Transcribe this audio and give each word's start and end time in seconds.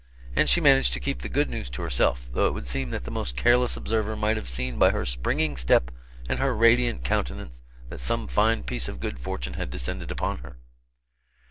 And 0.35 0.49
she 0.49 0.59
managed 0.59 0.93
to 0.93 0.99
keep 0.99 1.21
the 1.21 1.29
good 1.29 1.47
news 1.47 1.69
to 1.69 1.83
herself, 1.83 2.27
though 2.33 2.47
it 2.47 2.55
would 2.55 2.65
seem 2.65 2.89
that 2.89 3.03
the 3.03 3.11
most 3.11 3.37
careless 3.37 3.77
observer 3.77 4.15
might 4.15 4.35
have 4.35 4.49
seen 4.49 4.79
by 4.79 4.89
her 4.89 5.05
springing 5.05 5.55
step 5.57 5.91
and 6.27 6.39
her 6.39 6.55
radiant 6.55 7.03
countenance 7.03 7.61
that 7.89 7.99
some 7.99 8.27
fine 8.27 8.63
piece 8.63 8.87
of 8.87 8.99
good 8.99 9.19
fortune 9.19 9.53
had 9.53 9.69
descended 9.69 10.09
upon 10.09 10.39
her. 10.39 10.57